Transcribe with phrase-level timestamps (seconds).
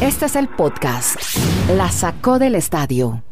[0.00, 1.16] Este es el podcast.
[1.76, 3.22] La sacó del estadio.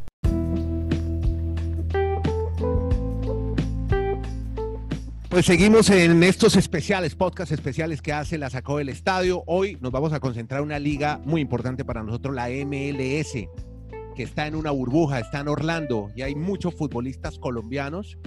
[5.28, 9.44] Pues seguimos en estos especiales, podcast especiales que hace la sacó del estadio.
[9.46, 13.32] Hoy nos vamos a concentrar en una liga muy importante para nosotros, la MLS,
[14.16, 18.18] que está en una burbuja, está en Orlando y hay muchos futbolistas colombianos,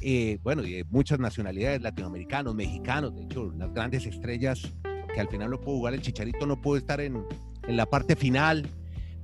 [0.00, 4.74] eh, bueno, y de muchas nacionalidades, latinoamericanos, mexicanos, de hecho, las grandes estrellas
[5.14, 7.24] que al final no pudo jugar, el Chicharito no pudo estar en,
[7.66, 8.68] en la parte final,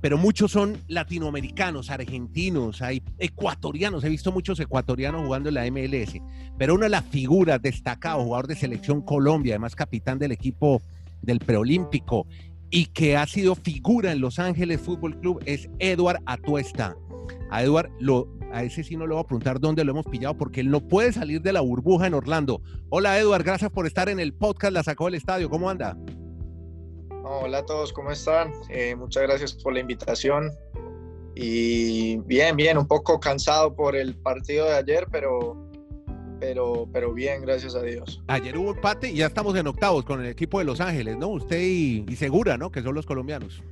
[0.01, 6.19] pero muchos son latinoamericanos, argentinos, hay ecuatorianos, he visto muchos ecuatorianos jugando en la MLS,
[6.57, 10.81] pero una de las figuras destacado, jugador de selección Colombia, además capitán del equipo
[11.21, 12.25] del preolímpico
[12.71, 16.95] y que ha sido figura en Los Ángeles Fútbol Club es Eduard Atuesta.
[17.51, 20.35] A Eduard lo, a ese sí no le voy a preguntar dónde lo hemos pillado
[20.37, 22.61] porque él no puede salir de la burbuja en Orlando.
[22.89, 25.49] Hola Eduard, gracias por estar en el podcast La Sacó del Estadio.
[25.49, 25.97] ¿Cómo anda?
[27.23, 28.51] Hola a todos, ¿cómo están?
[28.69, 30.51] Eh, muchas gracias por la invitación.
[31.35, 35.69] Y bien, bien, un poco cansado por el partido de ayer, pero,
[36.39, 38.21] pero, pero bien, gracias a Dios.
[38.27, 41.29] Ayer hubo empate y ya estamos en octavos con el equipo de Los Ángeles, ¿no?
[41.29, 42.71] Usted y, y Segura, ¿no?
[42.71, 43.63] Que son los colombianos.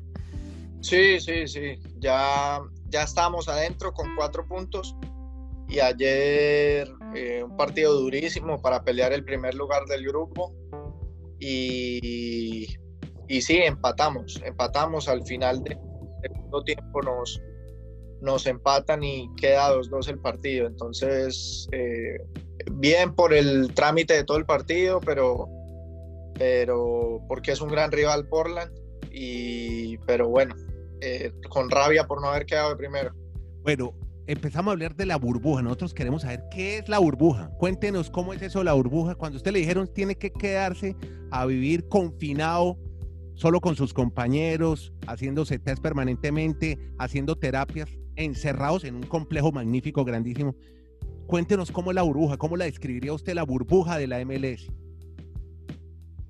[0.81, 1.80] Sí, sí, sí.
[2.00, 4.95] Ya, ya estamos adentro con cuatro puntos.
[5.67, 10.53] Y ayer eh, un partido durísimo para pelear el primer lugar del grupo.
[11.39, 12.67] Y,
[13.27, 14.41] y sí, empatamos.
[14.43, 15.77] Empatamos al final del
[16.23, 17.01] segundo tiempo.
[17.03, 17.39] Nos,
[18.21, 20.67] nos empatan y queda 2-2 el partido.
[20.67, 22.17] Entonces, eh,
[22.71, 25.47] bien por el trámite de todo el partido, pero,
[26.33, 28.71] pero porque es un gran rival Portland.
[29.11, 30.55] Y, pero bueno,
[31.02, 33.14] eh, con rabia por no haber quedado de primero.
[33.64, 33.94] Bueno,
[34.28, 35.61] empezamos a hablar de la burbuja.
[35.61, 37.50] Nosotros queremos saber qué es la burbuja.
[37.58, 39.16] Cuéntenos cómo es eso la burbuja.
[39.16, 40.95] Cuando usted le dijeron tiene que quedarse
[41.31, 42.78] a vivir confinado
[43.39, 50.56] solo con sus compañeros, haciéndose test permanentemente, haciendo terapias, encerrados en un complejo magnífico, grandísimo.
[51.25, 54.68] Cuéntenos cómo es la burbuja, cómo la describiría usted la burbuja de la MLS.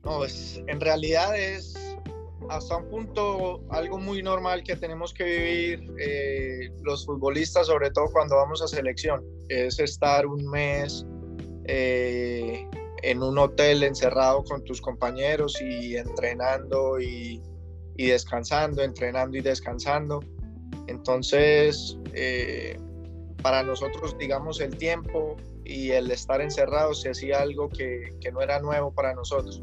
[0.03, 1.88] No, es, en realidad es
[2.49, 8.05] hasta un punto algo muy normal que tenemos que vivir eh, los futbolistas, sobre todo
[8.11, 11.05] cuando vamos a selección, es estar un mes
[11.65, 12.65] eh,
[13.03, 17.41] en un hotel encerrado con tus compañeros y entrenando y,
[17.97, 20.21] descansando, entrenando y descansando.
[20.87, 22.79] Entonces, eh,
[23.41, 25.35] para nosotros, digamos, el tiempo
[25.65, 29.61] y el estar encerrados se hacía algo que no era nuevo para nosotros.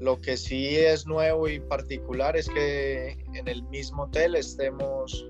[0.00, 5.28] Lo que sí es nuevo y particular es que en el mismo hotel estemos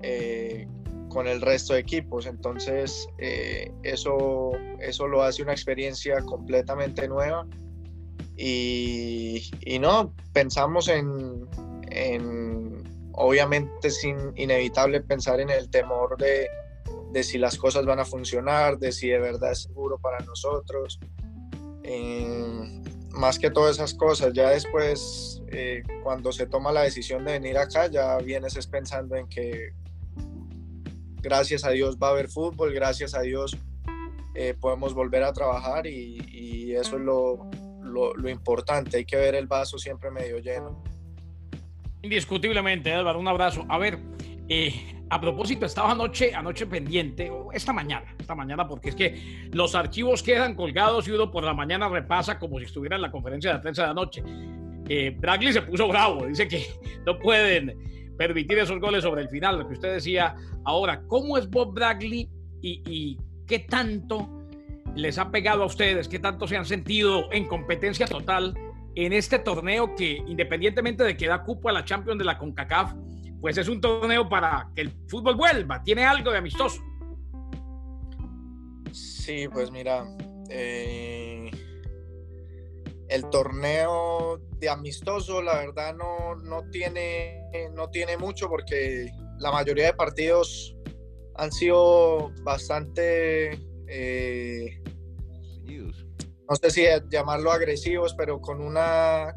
[0.00, 0.68] eh,
[1.08, 2.26] con el resto de equipos.
[2.26, 7.48] Entonces, eh, eso, eso lo hace una experiencia completamente nueva.
[8.36, 9.50] Y,
[9.80, 11.48] no, pensamos en,
[11.88, 16.46] en, obviamente es inevitable pensar en el temor de,
[17.12, 21.00] de, si las cosas van a funcionar, de si de verdad es seguro para nosotros.
[21.82, 22.82] Eh,
[23.16, 27.58] más que todas esas cosas, ya después, eh, cuando se toma la decisión de venir
[27.58, 29.72] acá, ya vienes es pensando en que
[31.22, 33.56] gracias a Dios va a haber fútbol, gracias a Dios
[34.34, 37.48] eh, podemos volver a trabajar y, eso es lo,
[37.82, 40.84] lo, importante, hay que ver el vaso siempre medio lleno.
[42.02, 43.64] Indiscutiblemente, Edward, un abrazo.
[43.70, 43.98] A ver,
[44.48, 49.74] eh, a propósito, estaba anoche, anoche pendiente, esta mañana, esta mañana, porque es que los
[49.74, 53.52] archivos quedan colgados y uno por la mañana repasa como si estuviera en la conferencia
[53.52, 54.22] de prensa de anoche.
[54.88, 56.66] Eh, Bradley se puso bravo, dice que
[57.06, 57.76] no pueden
[58.16, 60.34] permitir esos goles sobre el final, lo que usted decía.
[60.64, 62.28] Ahora, ¿cómo es Bob Bradley
[62.60, 64.28] y, y qué tanto
[64.96, 68.54] les ha pegado a ustedes, qué tanto se han sentido en competencia total
[68.96, 72.94] en este torneo que, independientemente de que da cupo a la Champions de la CONCACAF,
[73.40, 76.82] pues es un torneo para que el fútbol vuelva, tiene algo de amistoso.
[78.92, 80.06] Sí, pues mira,
[80.50, 81.50] eh,
[83.08, 87.42] el torneo de amistoso, la verdad, no, no, tiene,
[87.74, 90.76] no tiene mucho porque la mayoría de partidos
[91.36, 94.82] han sido bastante, eh,
[96.48, 99.34] no sé si llamarlo agresivos, pero con una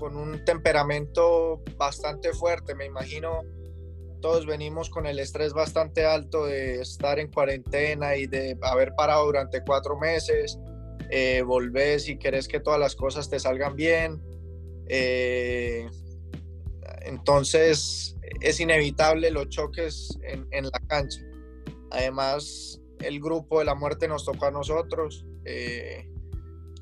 [0.00, 2.74] con un temperamento bastante fuerte.
[2.74, 3.42] Me imagino
[4.20, 9.26] todos venimos con el estrés bastante alto de estar en cuarentena y de haber parado
[9.26, 10.58] durante cuatro meses.
[11.10, 14.20] Eh, volvés y querés que todas las cosas te salgan bien.
[14.88, 15.88] Eh,
[17.02, 21.20] entonces es inevitable los choques en, en, la cancha.
[21.90, 25.24] Además, el grupo de la muerte nos tocó a nosotros.
[25.44, 26.06] Eh,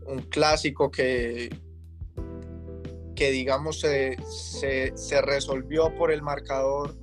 [0.07, 1.51] un clásico que,
[3.19, 4.17] que digamos se,
[4.95, 6.95] se, resolvió por el marcador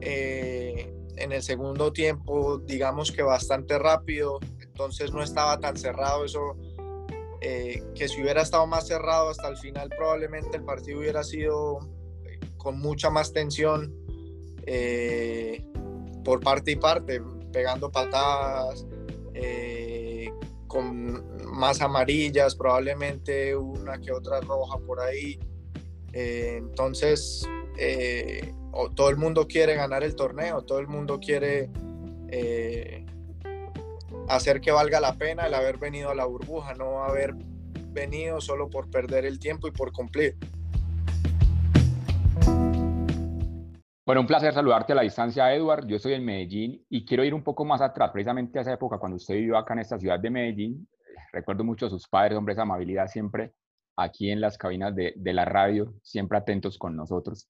[0.00, 6.56] eh, en el segundo tiempo, digamos que bastante rápido, entonces no estaba tan cerrado eso,
[7.40, 11.80] eh, que si hubiera estado más cerrado hasta el final probablemente el partido hubiera sido
[12.24, 13.92] eh, con mucha más tensión
[16.22, 17.20] por parte y parte,
[17.52, 18.86] pegando patadas,
[20.68, 25.38] con más amarillas, probablemente una que otra roja por ahí.
[26.12, 27.48] Eh, entonces,
[27.78, 28.52] eh,
[28.96, 31.70] todo el mundo quiere ganar el torneo, todo el mundo quiere
[32.30, 33.06] eh,
[34.28, 37.32] hacer que valga la pena el haber venido a la burbuja, no haber
[37.92, 40.36] venido solo por perder el tiempo y por cumplir.
[44.04, 45.86] Bueno, un placer saludarte a la distancia, Edward.
[45.86, 48.98] Yo estoy en Medellín y quiero ir un poco más atrás, precisamente a esa época
[48.98, 50.88] cuando usted vivió acá en esta ciudad de Medellín.
[51.32, 53.54] Recuerdo mucho a sus padres, hombre, esa amabilidad siempre
[53.96, 57.48] aquí en las cabinas de, la radio, siempre atentos con nosotros.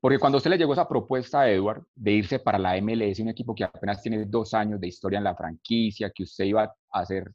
[0.00, 3.28] Porque cuando usted le llegó esa propuesta a Edward de irse para la MLS, un
[3.28, 7.04] equipo que apenas tiene dos años de historia en la franquicia, que usted iba a
[7.04, 7.32] ser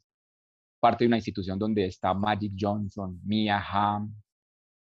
[0.80, 4.14] parte de una institución donde está Magic Johnson, Mia Hamm,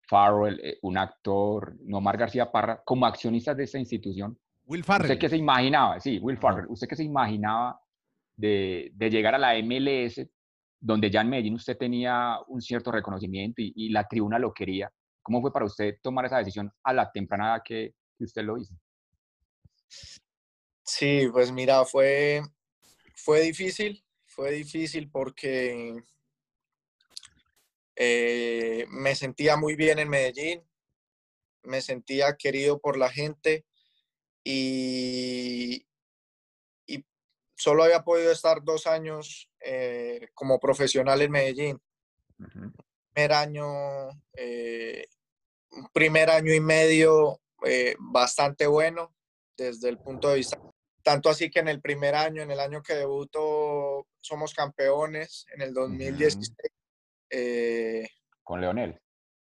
[0.08, 4.38] Farrell, eh, un actor, Nomar García Parra, como accionistas de esa institución.
[4.66, 5.12] Will Farrell.
[5.12, 6.00] ¿Usted qué se imaginaba?
[6.00, 6.68] Sí, Will Farrell.
[6.70, 7.80] ¿Usted qué se imaginaba
[8.36, 10.26] de, llegar a la MLS,
[10.84, 14.92] donde ya en Medellín usted tenía un cierto reconocimiento y, la tribuna lo quería?
[15.22, 18.76] ¿Cómo fue para usted tomar esa decisión a la temprana que, que usted lo hizo?
[20.84, 22.42] Sí, pues mira, fue,
[23.16, 26.04] fue difícil, fue difícil porque
[27.96, 30.68] eh, me sentía muy bien en Medellín,
[31.64, 33.66] me sentía querido por la gente
[34.44, 35.88] y,
[36.86, 37.06] y
[37.56, 41.82] solo había podido estar dos años eh, como profesional en Medellín.
[43.14, 45.06] Primer año, eh,
[45.94, 47.40] primer año y medio
[47.98, 49.16] bastante bueno
[49.56, 50.60] desde el punto de vista
[51.04, 55.62] tanto así que en el primer año, en el año que debuto, somos campeones en
[55.62, 56.56] el 2016.
[57.30, 58.08] Eh,
[58.42, 59.00] con Leonel.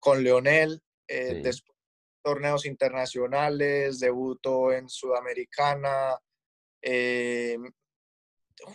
[0.00, 1.74] Con Leonel, eh, después
[2.22, 6.18] torneos internacionales, debuto en Sudamericana,
[6.82, 7.56] eh,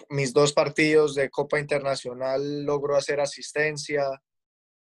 [0.09, 4.03] mis dos partidos de Copa Internacional logro hacer asistencia.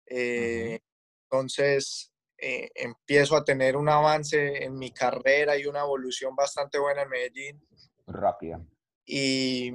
[0.05, 7.09] Entonces empiezo a tener un avance en mi carrera y una evolución bastante buena en
[7.09, 7.67] Medellín.
[8.05, 8.61] Rápida.
[9.05, 9.73] Y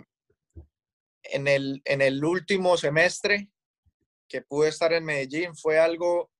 [1.23, 3.51] en el, en el último semestre
[4.29, 6.31] que pude estar en Medellín fue algo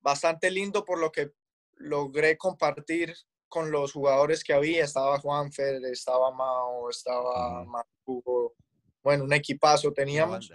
[0.00, 1.32] bastante lindo por lo que
[1.76, 3.14] logré compartir
[3.50, 4.84] con los jugadores que había.
[4.84, 7.66] Estaba Juanfer, estaba Mao, estaba
[8.06, 8.54] Hugo.
[9.02, 10.50] Bueno, un equipazo teníamos.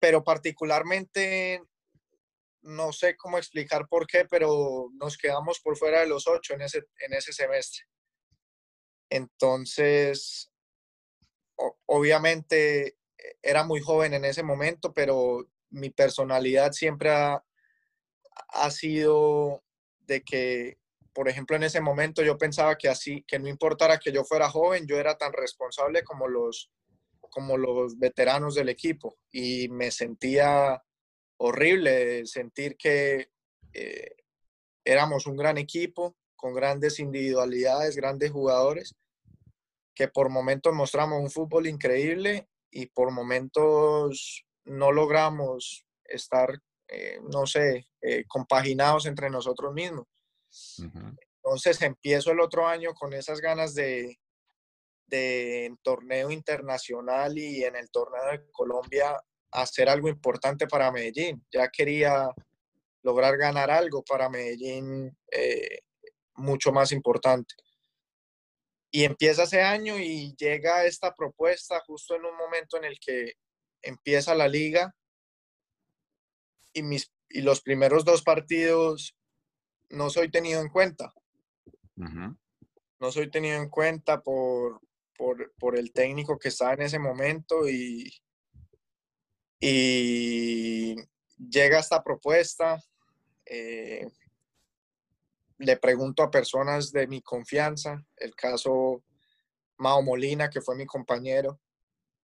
[0.00, 1.62] Pero particularmente,
[2.62, 6.62] no sé cómo explicar por qué, pero nos quedamos por fuera de los ocho en
[6.62, 7.84] ese, en ese semestre.
[9.10, 10.50] Entonces,
[11.86, 12.98] obviamente
[13.42, 17.42] era muy joven en ese momento, pero mi personalidad siempre ha,
[18.70, 19.62] sido
[20.08, 20.78] de que,
[21.12, 24.48] por ejemplo, en ese momento yo pensaba que así, que no importara que yo fuera
[24.48, 26.72] joven, yo era tan responsable como los,
[27.30, 29.16] como los veteranos del equipo.
[29.30, 30.82] Y me sentía
[31.36, 33.30] horrible sentir que
[33.72, 34.16] eh,
[34.84, 38.96] éramos un gran equipo con grandes individualidades, grandes jugadores,
[39.94, 47.46] que por momentos mostramos un fútbol increíble y por momentos no logramos estar, eh, no
[47.46, 50.06] sé, eh, compaginados entre nosotros mismos.
[51.36, 54.18] Entonces empiezo el otro año con esas ganas de,
[55.06, 61.44] de torneo internacional y en el torneo de Colombia hacer algo importante para Medellín.
[61.50, 62.28] Ya quería
[63.02, 65.80] lograr ganar algo para Medellín eh,
[66.34, 67.54] mucho más importante.
[68.90, 73.34] Y empieza ese año y llega esta propuesta justo en un momento en el que
[73.82, 74.94] empieza la liga
[76.78, 79.16] y, mis, y los primeros dos partidos
[79.90, 81.12] no soy tenido en cuenta.
[81.96, 84.80] No soy tenido en cuenta por,
[85.16, 88.12] por, el técnico que estaba en ese momento y,
[89.60, 90.94] y
[91.36, 92.80] llega esta propuesta.
[93.46, 94.06] Eh,
[95.58, 99.02] le pregunto a personas de mi confianza, el caso
[99.78, 101.60] Mao Molina, que fue mi compañero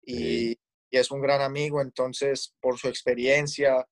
[0.02, 0.58] y,
[0.90, 3.84] es un gran amigo, entonces por su experiencia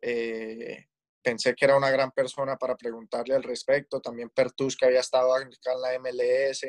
[0.00, 0.86] eh,
[1.22, 4.00] pensé que era una gran persona para preguntarle al respecto.
[4.00, 6.66] También Pertus, que había estado acá en la MLS.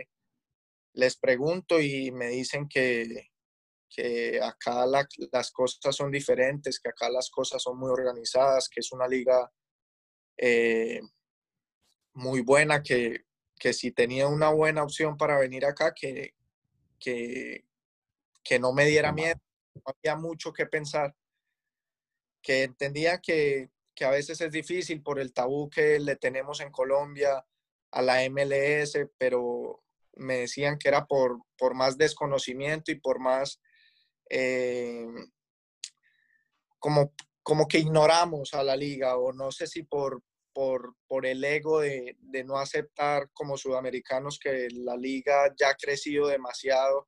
[0.93, 3.29] Les pregunto y me dicen que,
[3.89, 8.91] que acá las cosas son diferentes, que acá las cosas son muy organizadas, que es
[8.91, 9.51] una liga
[10.37, 11.01] eh,
[12.13, 13.25] muy buena, que,
[13.59, 16.33] que, si tenía una buena opción para venir acá, que,
[16.99, 17.65] que,
[18.43, 19.39] que no me diera miedo,
[19.75, 21.15] no había mucho que pensar,
[22.41, 26.71] que entendía que, que a veces es difícil por el tabú que le tenemos en
[26.71, 27.45] Colombia
[27.91, 29.83] a la MLS, pero
[30.15, 33.61] me decían que era por, por más desconocimiento y por más
[34.29, 35.07] eh,
[36.79, 37.13] como,
[37.43, 40.21] como que ignoramos a la liga o no sé si por,
[40.53, 45.75] por, por el ego de, de, no aceptar como sudamericanos que la liga ya ha
[45.75, 47.07] crecido demasiado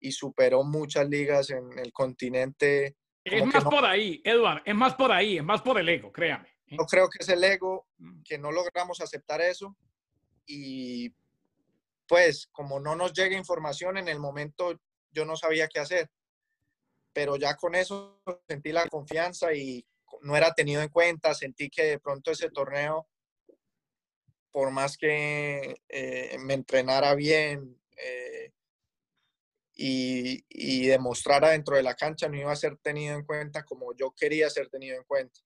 [0.00, 2.96] y superó muchas ligas en el continente.
[3.24, 6.48] Es más por ahí, Eduard, es más por ahí, es más por el ego, créame.
[6.66, 6.76] ¿eh?
[6.78, 8.22] Yo creo que es el ego, mm.
[8.22, 9.76] que no logramos aceptar eso
[10.46, 11.14] y
[12.08, 14.78] pues como no nos llega información en el momento
[15.12, 16.10] yo no sabía qué hacer
[17.12, 19.86] pero ya con eso sentí la confianza y
[20.22, 23.06] no era tenido en cuenta, sentí que de pronto ese torneo,
[24.50, 27.80] por más que eh, me entrenara bien
[29.84, 33.92] y, y, demostrara dentro de la cancha, no iba a ser tenido en cuenta como
[33.96, 35.40] yo quería ser tenido en cuenta.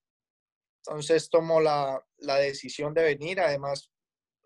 [0.84, 3.90] Entonces tomo la, la decisión de venir, además,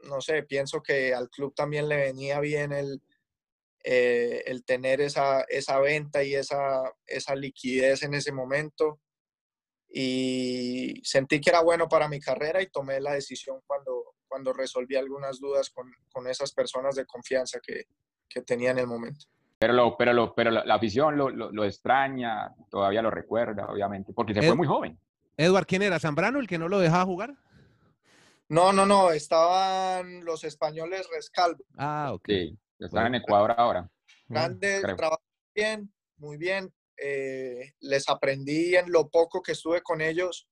[0.05, 3.03] no sé, pienso que al club también le venía bien el,
[3.83, 9.01] eh, el tener esa, esa venta y esa, esa liquidez en ese momento.
[9.89, 14.95] Y sentí que era bueno para mi carrera y tomé la decisión cuando, cuando resolví
[14.95, 17.87] algunas dudas con, con esas personas de confianza que,
[18.29, 19.27] que, tenía en el momento.
[19.61, 24.33] Pero, lo, pero, lo, pero la, afición lo, lo, extraña, todavía lo recuerda, obviamente, porque
[24.33, 24.99] se fue muy joven.
[25.37, 26.01] Edward, ¿quién era?
[26.01, 27.35] ¿Zambrano el que no lo dejaba jugar?
[28.49, 31.63] No, no, no, estaban los españoles Rescalvo.
[31.77, 32.29] Ah, ok.
[32.79, 33.91] Están en Ecuador ahora.
[34.29, 35.19] Grandes, trabajan
[35.55, 36.73] bien, muy bien.
[36.97, 40.49] Eh, les aprendí en lo poco que estuve con ellos,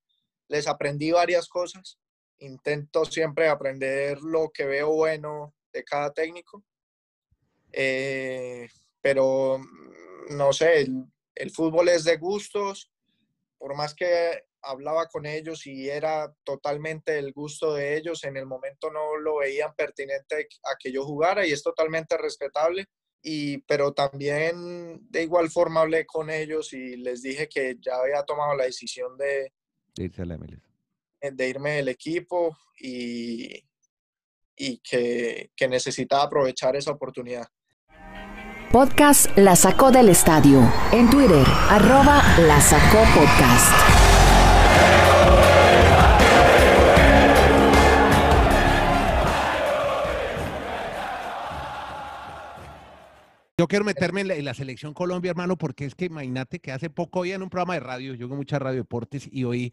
[0.49, 1.99] les aprendí varias cosas.
[2.41, 6.63] Intento siempre aprender lo que veo bueno de cada técnico.
[7.73, 8.69] Eh,
[9.01, 12.91] pero mm, no sé, el, el fútbol es de gustos.
[13.59, 18.25] Por más que hablaba con ellos y era totalmente el gusto de ellos.
[18.25, 22.87] En el momento no lo veían pertinente a que yo jugara y es totalmente respetable.
[23.23, 28.23] Y, pero también de igual forma hablé con ellos y les dije que ya había
[28.23, 29.53] tomado la decisión de,
[31.21, 33.65] eh, de irme del equipo y,
[34.57, 37.49] y que, que necesitaba aprovechar esa oportunidad.
[38.73, 40.61] Podcast La Sacó del Estadio.
[40.93, 43.73] En Twitter, arroba La Sacó Podcast.
[53.57, 57.21] Yo quiero meterme en la, selección Colombia, hermano, porque es que imagínate que hace poco
[57.21, 59.73] oí en un programa de radio, yo hago mucha radio deportes y oí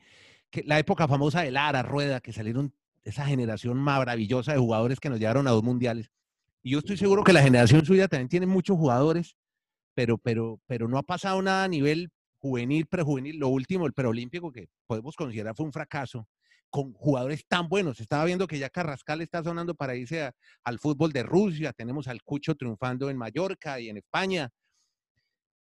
[0.50, 2.74] que la época famosa de Lara, Rueda, que salieron
[3.04, 6.12] esa generación maravillosa de jugadores que nos llevaron a dos mundiales.
[6.66, 9.38] Y yo estoy seguro que la generación suya también tiene muchos jugadores,
[9.94, 13.38] pero, pero, pero no ha pasado nada a nivel juvenil, prejuvenil.
[13.38, 16.28] Lo último, el preolímpico, que podemos considerar fue un fracaso
[16.72, 18.00] con jugadores tan buenos.
[18.00, 20.32] Estaba viendo que ya Carrascal está sonando para irse
[20.64, 24.50] al fútbol de Rusia, tenemos al Cucho triunfando en Mallorca y en España.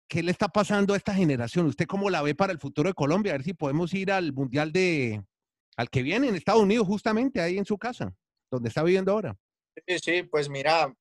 [0.07, 1.65] ¿Qué le está pasando a esta generación?
[1.65, 3.33] ¿Usted cómo la ve para el futuro de Colombia?
[3.33, 5.21] A ver si podemos ir al Mundial de,
[5.75, 8.15] al que viene en Estados Unidos, justamente ahí en su casa,
[8.49, 9.37] donde está viviendo ahora.
[9.85, 10.95] Sí, sí, pues mira,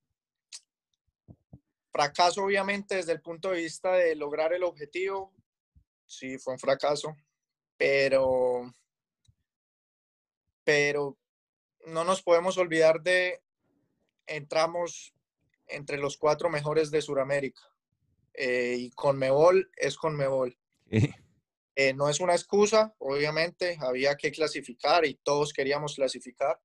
[1.90, 5.33] fracaso obviamente desde el punto de vista de lograr el objetivo,
[6.04, 7.16] sí, fue un fracaso,
[7.76, 8.73] pero
[10.64, 11.16] pero
[11.87, 13.40] no nos podemos olvidar de,
[14.26, 15.14] entramos
[15.68, 17.62] entre los cuatro mejores de Sudamérica.
[18.35, 20.59] Eh, y Conmebol es Conmebol.
[21.78, 26.59] Eh, no es una excusa, obviamente, había que clasificar y todos queríamos clasificar.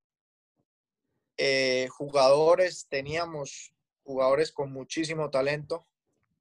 [1.44, 5.88] Eh, jugadores, teníamos jugadores con muchísimo talento,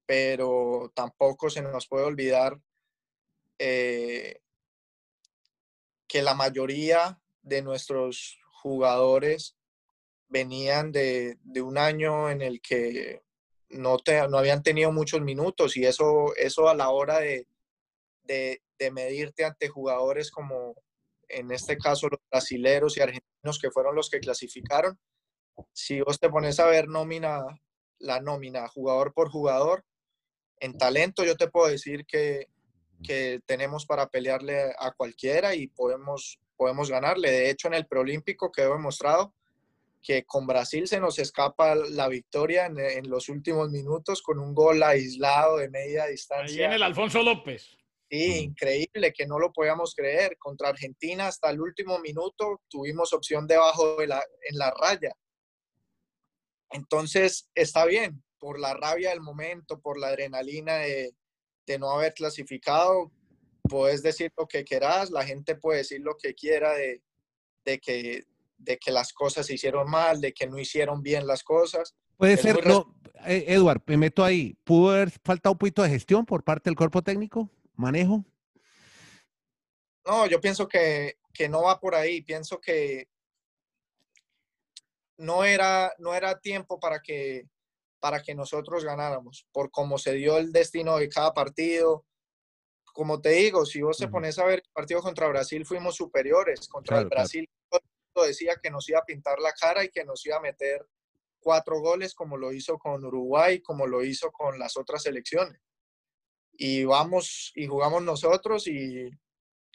[0.05, 2.61] pero tampoco se nos puede olvidar
[3.57, 4.43] que
[6.13, 9.57] la mayoría de nuestros jugadores
[10.29, 13.23] venían de, un año en el que
[13.71, 13.97] no,
[14.29, 17.47] no habían tenido muchos minutos y eso, eso a la hora de,
[18.25, 20.75] de, medirte ante jugadores como
[21.31, 24.99] en este caso los brasileros y argentinos que fueron los que clasificaron,
[25.73, 27.43] si vos te pones a ver nómina,
[27.99, 29.85] la nómina jugador por jugador,
[30.59, 32.49] en talento yo te puedo decir que,
[33.03, 37.31] que tenemos para pelearle a cualquiera y podemos podemos ganarle.
[37.31, 39.35] De hecho, en el preolímpico quedó demostrado
[40.03, 44.83] que con Brasil se nos escapa la victoria en, los últimos minutos con un gol
[44.83, 46.53] aislado de media distancia.
[46.53, 47.79] Ahí viene el Alfonso López.
[48.11, 50.37] Sí, increíble, que no lo podíamos creer.
[50.39, 55.15] Contra Argentina hasta el último minuto tuvimos opción debajo de la, en la raya.
[56.71, 61.15] Entonces, está bien, por la rabia del momento, por la adrenalina de,
[61.67, 63.13] de no haber clasificado,
[63.69, 67.03] puedes decir lo que quieras, la gente puede decir lo que quiera de,
[67.65, 68.25] de que,
[68.59, 71.95] de que las cosas se hicieron mal, de que no hicieron bien las cosas.
[72.17, 74.55] Puede ser, no, eh, Eduard, me meto ahí.
[74.65, 77.49] ¿Pudo haber faltado un poquito de gestión por parte del cuerpo técnico?
[77.81, 78.25] ¿Manejo?
[80.07, 82.23] No, yo pienso que, que no va por ahí.
[82.23, 83.09] Pienso que
[85.17, 87.49] no era, no era tiempo para que,
[87.99, 92.05] para que nosotros ganáramos, por cómo se dio el destino de cada partido.
[92.93, 96.69] Como te digo, si vos te pones a ver el partido contra Brasil, fuimos superiores.
[96.69, 97.49] Contra el Brasil
[98.27, 100.87] decía que nos iba a pintar la cara y que nos iba a meter
[101.39, 105.61] cuatro goles como lo hizo con Uruguay, como lo hizo con las otras selecciones.
[106.63, 109.11] Y vamos y jugamos nosotros y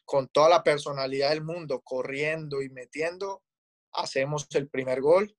[0.05, 3.41] con toda la personalidad del mundo, corriendo y metiendo,
[3.91, 5.35] hacemos el primer gol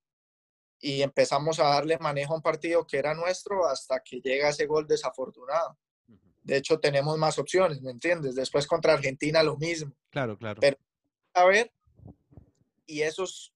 [0.81, 4.67] y empezamos a darle manejo a un partido que era nuestro hasta que llega ese
[4.67, 5.79] gol desafortunado.
[6.43, 8.35] De hecho, tenemos más opciones, ¿me entiendes?
[8.35, 9.95] Después contra Argentina lo mismo.
[10.11, 10.61] Claro, claro.
[10.61, 10.77] Pero,
[11.33, 11.73] a ver,
[12.87, 13.55] y esos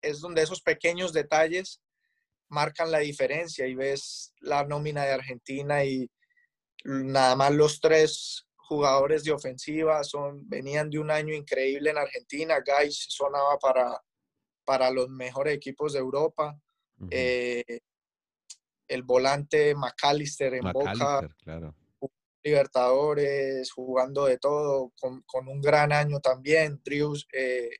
[0.00, 1.82] es donde esos pequeños detalles
[2.46, 6.08] marcan la diferencia y ves la nómina de Argentina y
[6.84, 12.60] nada más los tres jugadores de ofensiva son, venían de un año increíble en Argentina.
[12.64, 14.00] Gais sonaba para,
[14.64, 16.58] para los mejores equipos de Europa.
[17.10, 17.80] Eh,
[18.88, 21.28] el volante McAllister en Boca,
[22.44, 26.82] Libertadores, jugando de todo, con, un gran año también.
[26.82, 27.70] Trius, eh,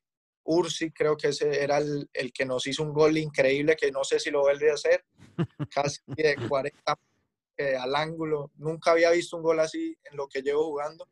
[0.44, 4.20] Ursi, creo que ese era el, que nos hizo un gol increíble, que no sé
[4.20, 5.04] si lo vuelve a hacer,
[5.70, 6.98] casi de 40
[7.76, 8.50] al ángulo.
[8.56, 11.08] Nunca había visto un gol así en lo que llevo jugando.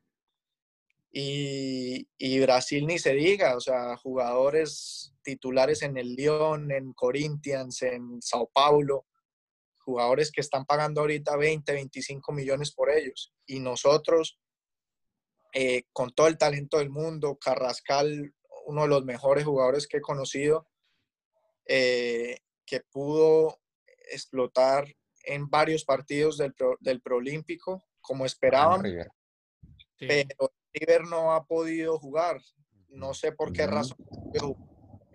[1.13, 2.07] Y,
[2.41, 8.49] Brasil ni se diga, o sea, jugadores titulares en el Lyon, en Corinthians, en Sao
[8.53, 9.07] Paulo,
[9.79, 13.33] jugadores que están pagando ahorita 20, 25 millones por ellos.
[13.47, 14.39] Y nosotros,
[15.53, 18.33] eh, con todo el talento del mundo, Carrascal
[18.67, 20.69] uno de los mejores jugadores que he conocido,
[21.67, 23.61] eh, que pudo
[24.13, 24.87] explotar
[25.25, 28.83] en varios partidos del, del Proolímpico, como esperaban.
[29.99, 32.41] Pero River no ha podido jugar.
[32.89, 33.99] No sé por qué razón.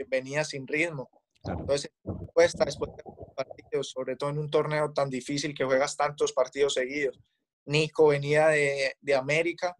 [0.07, 1.09] Venía sin ritmo.
[1.43, 1.91] Entonces,
[2.33, 3.03] cuesta después de
[3.35, 7.19] partidos, sobre todo en un torneo tan difícil que juegas tantos partidos seguidos.
[7.65, 9.75] Nico venía de, de América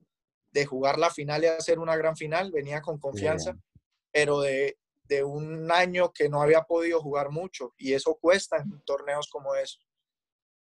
[0.51, 3.57] de jugar la final y hacer una gran final, venía con confianza,
[4.11, 8.81] pero de, de, un año que no había podido jugar mucho y eso cuesta en
[8.85, 9.79] torneos como eso.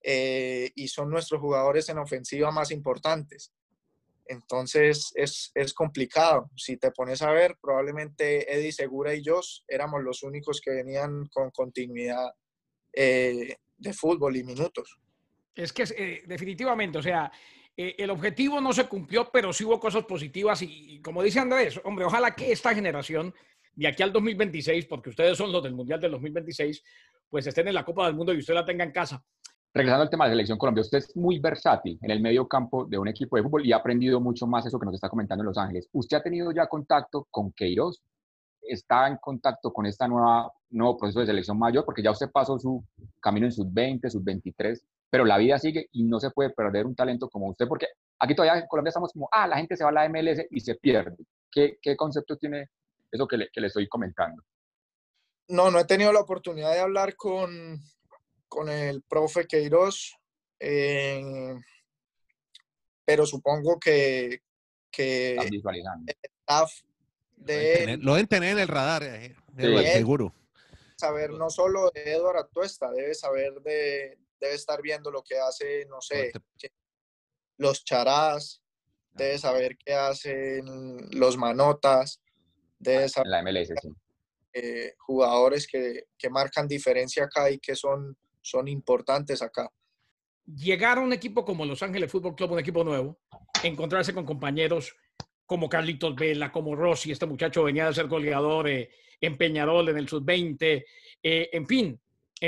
[0.03, 3.53] Eh, y son nuestros jugadores en ofensiva más importantes.
[4.25, 6.49] Entonces es, es, complicado.
[6.55, 11.27] Si te pones a ver, probablemente Eddie Segura y yo éramos los únicos que venían
[11.27, 12.31] con continuidad
[12.93, 14.97] eh, de fútbol y minutos.
[15.55, 17.31] Es que eh, definitivamente, o sea,
[17.75, 21.79] eh, el objetivo no se cumplió, pero sí hubo cosas positivas y, como dice Andrés,
[21.83, 23.33] hombre, ojalá que esta generación
[23.75, 26.83] de aquí al 2026, porque ustedes son los del Mundial del 2026,
[27.29, 29.23] pues estén en la Copa del Mundo y usted la tenga en casa.
[29.73, 32.85] Regresando al tema de la selección Colombia, usted es muy versátil en el medio campo
[32.85, 35.41] de un equipo de fútbol y ha aprendido mucho más eso que nos está comentando
[35.41, 35.89] en Los Ángeles.
[35.91, 38.03] ¿Usted ha tenido ya contacto con Queiroz?
[38.61, 41.85] ¿Está en contacto con este nuevo proceso de selección mayor?
[41.85, 42.83] Porque ya usted pasó su
[43.19, 44.79] camino en sub-20, sub-23
[45.13, 47.85] pero la vida sigue y no se puede perder un talento como usted, porque
[48.17, 50.59] aquí todavía en Colombia estamos como, ah, la gente se va a la MLS y
[50.59, 51.15] se pierde.
[51.51, 52.71] ¿Qué, qué concepto tiene
[53.11, 54.41] eso que le, que le, estoy comentando?
[55.49, 57.79] No, no he tenido la oportunidad de hablar con,
[58.53, 60.15] con el profe Queiroz,
[60.59, 61.55] eh,
[63.03, 64.43] pero supongo que,
[64.91, 65.63] que el
[66.21, 66.71] staff
[67.35, 67.97] de...
[67.99, 69.35] Lo deben tener en el radar, eh,
[69.91, 70.35] seguro.
[70.97, 75.87] Saber no solo de Eduardo Atuesta, debe saber de, debe estar viendo lo que hace,
[75.87, 76.31] no sé,
[77.57, 78.61] los charás,
[79.13, 82.21] debe saber qué hacen los manotas,
[82.77, 83.71] debe saber la MLS,
[84.53, 89.71] eh, jugadores que, marcan diferencia acá y que son, son importantes acá.
[90.45, 93.19] Llegar a un equipo como Los Ángeles Fútbol Club, un equipo nuevo,
[93.63, 94.95] encontrarse con compañeros
[95.45, 99.97] como Carlitos Vela, como Rossi, este muchacho venía de ser goleador eh, en Peñarol en
[99.97, 100.85] el sub-20,
[101.23, 101.99] eh, en fin,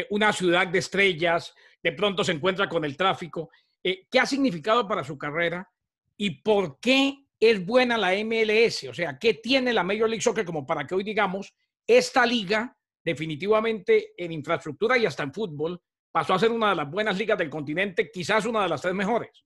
[0.10, 3.50] una ciudad de estrellas, de pronto se encuentra con el tráfico.
[3.84, 5.70] Eh, ¿Qué ha significado para su carrera
[6.18, 8.86] y por qué es buena la MLS?
[8.90, 11.54] O sea, ¿qué tiene la Major League Soccer como para que hoy digamos,
[11.86, 12.75] esta liga
[13.06, 15.80] definitivamente en infraestructura y hasta en fútbol
[16.12, 18.96] pasó a ser una de las buenas ligas del continente, quizás una de las tres
[18.96, 19.46] mejores.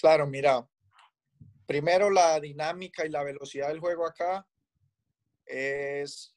[0.00, 0.66] Claro, mira,
[1.66, 4.46] primero la dinámica y la velocidad del juego acá
[5.44, 6.34] es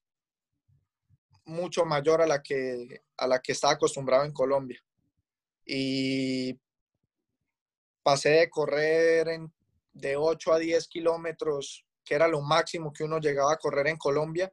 [1.45, 4.83] mucho mayor a la que, a la que está acostumbrado en Colombia.
[5.65, 6.59] Y
[8.03, 9.27] pasé de correr
[9.93, 13.97] de 8 a 10 kilómetros, que era lo máximo que uno llegaba a correr en
[13.97, 14.51] Colombia,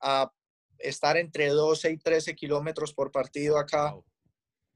[0.00, 0.30] a
[0.78, 3.96] estar entre 12 y 13 kilómetros por partido acá.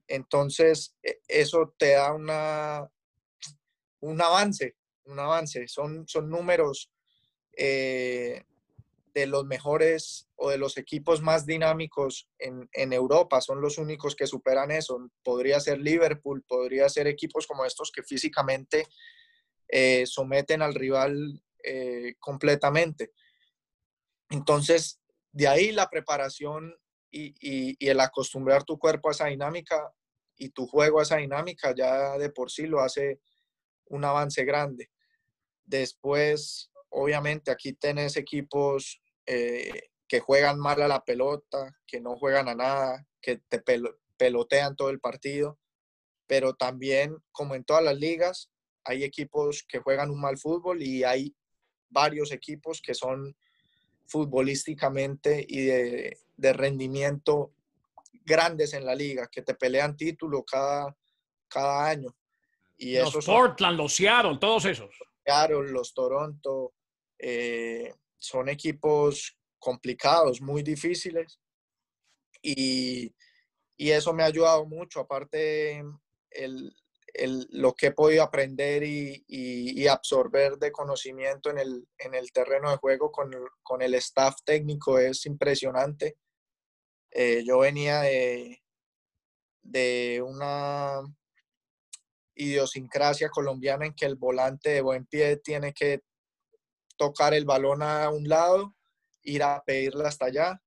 [0.07, 2.89] Entonces, e, eso te da una,
[3.99, 5.67] un avance, un avance.
[5.67, 6.91] Son, son números
[7.57, 8.43] eh,
[9.13, 13.41] de los mejores o de los equipos más dinámicos en, en, Europa.
[13.41, 15.09] Son los únicos que superan eso.
[15.23, 18.87] Podría ser Liverpool, podría ser equipos como estos que físicamente
[19.67, 23.13] eh, someten al rival eh, completamente.
[24.29, 25.00] Entonces,
[25.31, 26.75] de ahí la preparación
[27.11, 29.93] y, el acostumbrar tu cuerpo a esa dinámica
[30.37, 33.19] y tu juego a esa dinámica ya de por sí lo hace
[33.85, 34.89] un avance grande.
[35.63, 42.47] Después, obviamente, aquí tenés equipos eh, que juegan mal a la pelota, que no juegan
[42.49, 43.61] a nada, que te
[44.17, 45.59] pelotean todo el partido,
[46.27, 48.49] pero también, como en todas las ligas,
[48.83, 51.35] hay equipos que juegan un mal fútbol y hay
[51.89, 53.35] varios equipos que son
[54.11, 57.53] futbolísticamente y de, de rendimiento
[58.25, 60.95] grandes en la liga, que te pelean título cada,
[61.47, 62.13] cada año.
[62.77, 64.93] Y los Portland, los Seattle, todos esos.
[65.23, 66.73] Seattle, los Toronto,
[67.17, 71.39] eh, son equipos complicados, muy difíciles.
[72.41, 73.13] Y,
[73.77, 74.99] y, eso me ha ayudado mucho.
[74.99, 75.83] Aparte,
[76.31, 76.75] el,
[77.49, 82.77] lo que he podido aprender y, absorber de conocimiento en el, en el terreno de
[82.77, 86.17] juego con el, con el staff técnico es impresionante.
[87.11, 88.61] Eh, yo venía de,
[89.61, 91.01] de una
[92.35, 96.01] idiosincrasia colombiana en que el volante de buen pie tiene que
[96.97, 98.75] tocar el balón a un lado,
[99.23, 100.61] ir a pedirla hasta allá,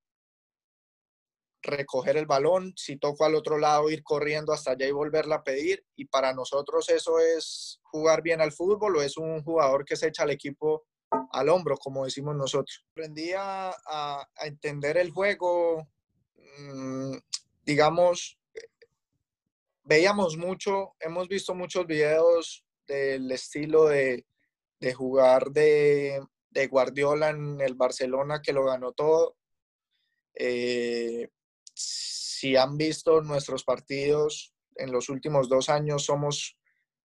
[1.64, 5.42] recoger el balón, si toco al otro lado, ir corriendo hasta allá y volverla a
[5.42, 5.84] pedir.
[5.96, 10.08] Y para nosotros eso es jugar bien al fútbol o es un jugador que se
[10.08, 10.84] echa al equipo
[11.32, 12.84] al hombro, como decimos nosotros.
[12.92, 15.88] Aprendí a, a, entender el juego,
[16.58, 17.16] mmm,
[17.64, 18.38] digamos,
[19.84, 24.26] veíamos mucho, hemos visto muchos videos del estilo de,
[24.80, 29.36] de jugar de, de, Guardiola en el Barcelona que lo ganó todo.
[30.34, 31.28] Eh,
[31.74, 36.56] si han visto nuestros partidos en los últimos dos años, somos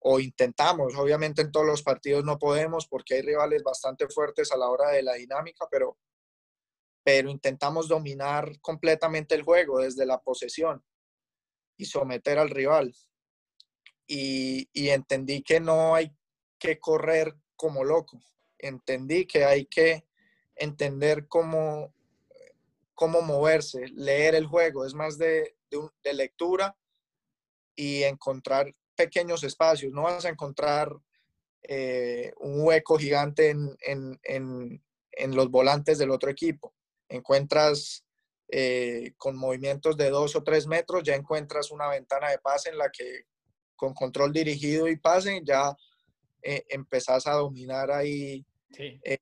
[0.03, 4.57] o intentamos, obviamente en todos los partidos no podemos porque hay rivales bastante fuertes a
[4.57, 5.99] la hora de la dinámica, pero,
[7.05, 10.83] pero intentamos dominar completamente el juego desde la posesión
[11.77, 12.95] y someter al rival.
[14.07, 16.13] Y, y, entendí que no hay
[16.59, 18.21] que correr como loco.
[18.59, 20.05] Entendí que hay que
[20.57, 21.95] entender cómo,
[23.01, 24.85] cómo moverse, leer el juego.
[24.85, 26.77] Es más de, de, de lectura
[27.75, 29.91] y encontrar pequeños espacios.
[29.95, 30.95] No vas a encontrar
[31.63, 36.75] eh, un hueco gigante en, en, en, en, los volantes del otro equipo.
[37.09, 38.05] Encuentras
[38.49, 42.77] eh, con movimientos de dos o tres metros, ya encuentras una ventana de pase en
[42.77, 43.23] la que
[43.77, 45.75] con control dirigido y pase ya
[46.43, 49.01] eh, empezás a dominar ahí sí.
[49.05, 49.17] eh,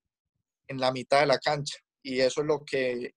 [0.66, 1.78] en la mitad de la cancha.
[2.02, 3.14] Y eso es lo que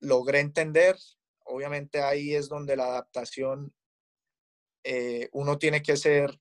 [0.00, 0.96] logré entender.
[1.44, 3.72] Obviamente ahí es donde la adaptación,
[4.84, 6.38] eh, uno tiene que ser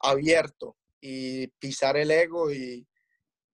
[0.00, 2.86] abierto y pisar el ego y,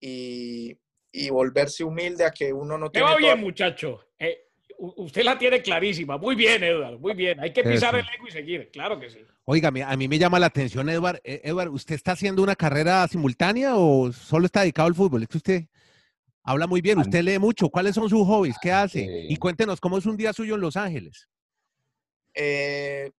[0.00, 0.78] y,
[1.12, 3.08] y volverse humilde a que uno no tiene.
[3.08, 4.00] va bien, muchacho.
[4.18, 6.18] Eh, usted la tiene clarísima.
[6.18, 6.98] Muy bien, Eduardo.
[6.98, 7.40] Muy bien.
[7.40, 8.06] Hay que pisar Eso.
[8.08, 8.70] el ego y seguir.
[8.70, 9.18] Claro que sí.
[9.44, 11.20] Oiga, a mí me llama la atención, Eduard.
[11.24, 15.22] Eh, Eduard, ¿usted está haciendo una carrera simultánea o solo está dedicado al fútbol?
[15.22, 15.64] Es que usted
[16.48, 17.68] habla muy bien, usted lee mucho.
[17.68, 18.56] ¿Cuáles son sus hobbies?
[18.60, 19.00] ¿Qué hace?
[19.00, 19.26] Eh...
[19.28, 21.28] Y cuéntenos cómo es un día suyo en Los Ángeles.
[22.34, 23.10] Eh,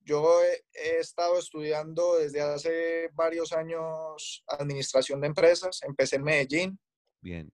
[0.00, 5.82] yo he, he, estado estudiando desde hace varios años administración de empresas.
[5.82, 6.78] Empecé en Medellín.
[7.20, 7.52] Bien.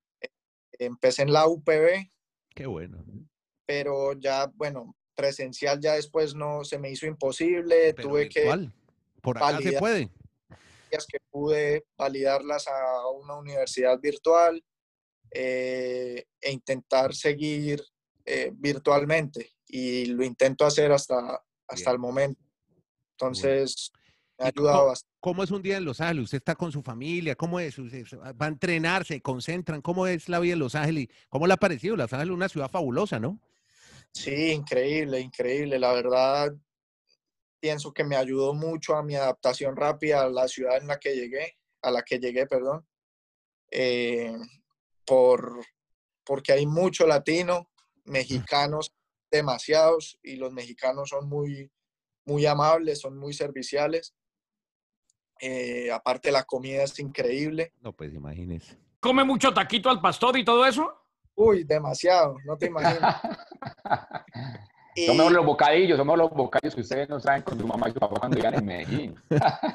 [0.79, 2.11] Empecé en la UPB.
[2.55, 3.05] Qué bueno.
[3.67, 7.93] Pero ya, bueno, presencial ya después no se me hizo imposible.
[7.95, 8.73] Pero Tuve virtual.
[8.73, 9.21] que.
[9.21, 10.11] Por acá se puede.
[10.91, 14.63] Que pude validarlas a una universidad virtual
[15.31, 17.83] eh, e intentar seguir
[18.25, 19.53] eh, virtualmente.
[19.67, 22.41] Y lo intento hacer hasta, hasta el momento.
[23.13, 23.93] Entonces.
[24.39, 25.09] Me ha ayudado bastante.
[25.21, 26.25] ¿Cómo es un día en Los Ángeles?
[26.25, 27.35] ¿Usted está con su familia?
[27.35, 27.77] ¿Cómo es?
[27.79, 29.05] ¿Va a entrenar?
[29.05, 29.83] ¿Se concentran?
[29.83, 31.09] ¿Cómo es la vida en Los Ángeles?
[31.29, 31.97] ¿Cómo le ha parecido?
[31.97, 33.41] Los Ángeles es una ciudad fabulosa, ¿no?
[34.13, 35.79] Sí, increíble, increíble.
[35.79, 36.55] La verdad,
[37.61, 41.15] pienso que me ayudó mucho a mi adaptación rápida a la ciudad en la que
[41.15, 42.87] llegué, a la que llegué, perdón.
[43.71, 44.37] Eh,
[45.09, 45.65] por,
[46.25, 47.71] porque hay mucho latino,
[48.05, 48.93] mexicanos
[49.31, 51.73] demasiados, y los mexicanos son muy,
[52.27, 54.15] muy amables, son muy serviciales.
[55.41, 57.73] Eh, aparte la comida es increíble.
[57.81, 58.79] No, pues imagínese.
[59.01, 60.93] ¿Come mucho taquito al pastor y todo eso?
[61.35, 63.23] Uy, demasiado, no te imaginas.
[65.07, 67.99] Somos los bocadillos, somos los bocadillos que ustedes no saben con su mamá y su
[67.99, 69.15] papá cuando llegan en Medellín.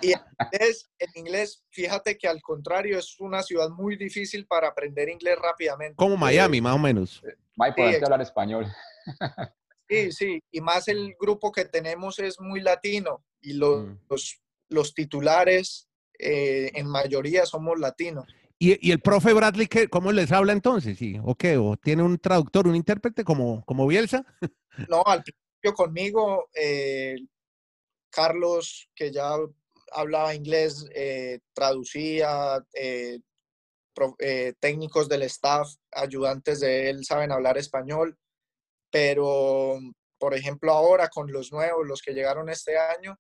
[0.02, 0.20] y en
[0.52, 5.38] inglés, en inglés, fíjate que al contrario, es una ciudad muy difícil para aprender inglés
[5.42, 5.96] rápidamente.
[5.96, 7.22] Como Miami, más o menos.
[7.56, 8.66] Mike, poderte hablar español.
[9.90, 13.98] Sí, sí, y más el grupo que tenemos es muy latino y los, Mm.
[14.10, 18.26] los, los titulares eh, en mayoría somos latinos.
[18.64, 20.98] ¿Y, el profe Bradley, ¿qué, cómo les habla entonces?
[21.24, 21.58] ¿O qué?
[21.58, 24.26] ¿O tiene un traductor, un intérprete como, como Bielsa?
[24.90, 27.16] No, al principio conmigo, eh,
[28.10, 29.36] Carlos, que ya
[29.92, 33.20] hablaba inglés, eh, traducía, eh,
[34.18, 38.18] eh, técnicos del staff, ayudantes de él saben hablar español,
[38.90, 39.78] pero
[40.18, 43.20] por ejemplo ahora con los nuevos, los que llegaron este año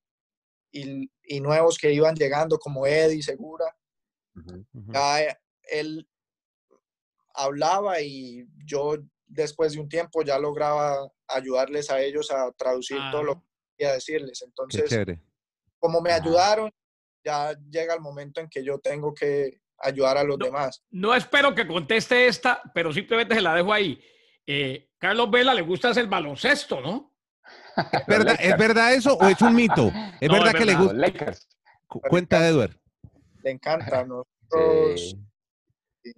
[0.72, 3.76] y, y nuevos que iban llegando como Eddie Segura,
[4.92, 5.40] Ya
[5.72, 6.08] él
[7.34, 13.24] hablaba y yo después de un tiempo ya lograba ayudarles a ellos a traducir todo
[13.24, 13.42] lo Claro.
[13.42, 14.42] que quería decirles.
[14.44, 15.00] Entonces,
[15.80, 16.16] como me Ah.
[16.16, 16.72] ayudaron,
[17.26, 20.46] ya llega el momento en que yo tengo que ayudar a los No.
[20.46, 20.84] demás.
[20.92, 24.00] No espero que conteste esta, pero simplemente se la dejo ahí.
[24.46, 27.16] Eh, Carlos Vela le gusta hacer baloncesto, ¿no?
[27.94, 29.92] ¿Es verdad, ¿Es verdad eso o es un mito?
[30.22, 31.12] ¿Es No, verdad es que le verdad.
[31.18, 32.10] gusta?
[32.10, 32.78] Cuenta, Edward.
[33.44, 34.06] Le encanta.
[34.08, 35.18] Nosotros,
[36.04, 36.14] Sí.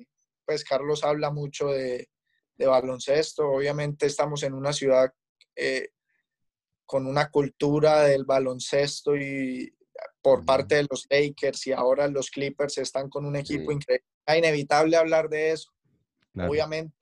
[0.45, 2.09] pues Carlos habla mucho de,
[2.57, 3.47] de baloncesto.
[3.49, 5.13] Obviamente estamos en una ciudad
[5.55, 5.89] eh,
[6.87, 9.71] con una cultura del baloncesto y
[10.21, 13.75] por parte de los Lakers y ahora los Clippers están con un equipo Sí.
[13.75, 14.05] increíble.
[14.25, 15.71] Es inevitable hablar de eso.
[16.33, 16.51] Claro.
[16.51, 16.95] Obviamente,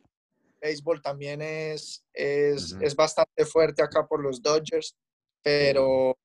[0.61, 4.95] béisbol también es, es, es bastante fuerte acá por los Dodgers,
[5.41, 6.17] pero,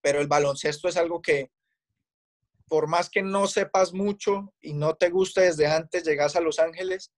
[0.00, 1.50] pero el baloncesto es algo que,
[2.72, 6.58] por más que no sepas mucho y no te guste desde antes, llegas a Los
[6.58, 7.12] Ángeles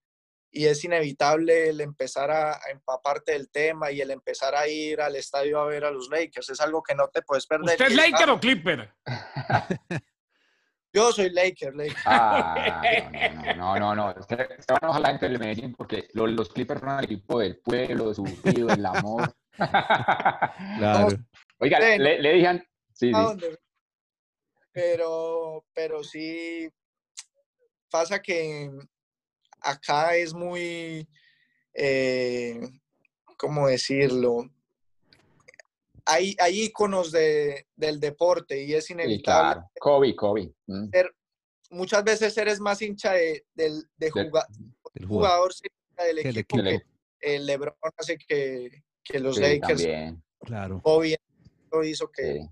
[0.51, 4.99] y es inevitable el empezar a, a empaparte del tema y el empezar a ir
[4.99, 6.49] al estadio a ver a los Lakers.
[6.49, 7.69] Es algo que no te puedes perder.
[7.69, 8.93] ¿Usted es Laker o Clipper?
[10.93, 11.95] Yo soy Laker, Laker.
[12.03, 12.81] Ah,
[13.55, 14.91] no, no, no, no.
[14.93, 18.15] A la gente del Medellín porque los, los Clippers son el equipo del pueblo, de
[18.15, 19.33] su frío, del amor.
[19.57, 21.07] Claro.
[21.59, 23.13] Oiga, le, le dije, sí.
[24.75, 26.69] Pero, pero sí
[27.89, 28.69] pasa que
[29.61, 31.07] acá es muy,
[31.73, 32.59] eh,
[33.37, 34.49] ¿cómo decirlo?
[36.05, 39.53] Hay, hay íconos de, del deporte y es Sí, inevitable.
[39.61, 39.71] claro.
[39.79, 40.53] Kobe, Kobe.
[40.67, 40.89] Mm.
[41.69, 44.45] Muchas veces eres más hincha de, del de Del- juga-
[44.93, 45.07] El jugador.
[45.07, 46.83] jugador se hincha del equipo equipo.
[47.21, 50.21] que el LeBron hace que, que los Sí, Lakers, también.
[50.41, 50.81] Claro.
[50.83, 51.15] Kobe
[51.71, 52.23] lo hizo que...
[52.41, 52.49] sí.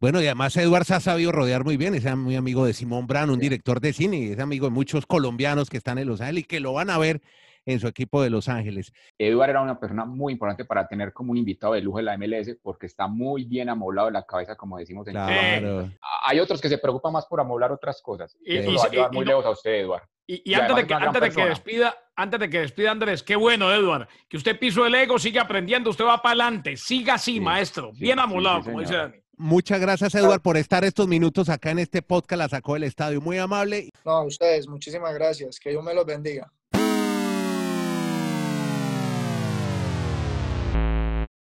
[0.00, 3.06] Bueno, y además Edward se ha sabido rodear muy bien, es muy amigo de Simón
[3.06, 3.42] Brand, un Sí.
[3.42, 6.46] director de cine, y es amigo de muchos colombianos que están en Los Ángeles y
[6.46, 7.20] que lo van a ver
[7.66, 8.92] en su equipo de Los Ángeles.
[9.18, 12.14] Eduard era una persona muy importante para tener como un invitado de lujo de la
[12.16, 15.12] MLS porque está muy bien amoblado de la cabeza, como decimos en.
[15.14, 15.90] Claro.
[16.24, 18.36] Hay otros que se preocupan más por amoblar otras cosas.
[18.44, 20.02] Y- Eso y- lo va a y- llevar y muy no- lejos a usted, Eduard.
[20.26, 23.22] Y, y Y antes, de que, antes de que despida, antes de que despida Andrés,
[23.22, 27.14] qué bueno, Edward, que usted pisó el ego, sigue aprendiendo, usted va para adelante, siga
[27.14, 28.94] así, Sí, maestro, sí, bien sí, amolado, sí, como dice.
[28.94, 29.14] Dani.
[29.38, 32.38] Muchas gracias, Edward, por estar estos minutos acá en este podcast.
[32.38, 33.20] La sacó del estadio.
[33.20, 33.90] Muy amable.
[34.04, 35.60] No, a ustedes, muchísimas gracias.
[35.60, 36.52] Que Dios me los bendiga.